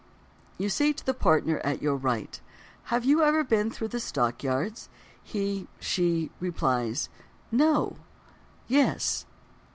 [0.57, 2.41] _You say to the partner at your right:
[2.85, 4.89] "Have you ever been through the Stock Yards?"
[5.23, 7.07] She (he) replies:
[7.51, 7.97] "No."
[8.67, 9.27] ("Yes.")